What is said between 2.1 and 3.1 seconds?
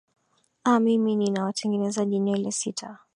nywele sita